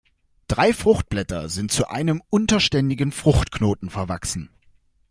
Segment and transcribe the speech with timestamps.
[0.47, 4.49] Drei Fruchtblätter sind zu einem unterständigen Fruchtknoten verwachsen.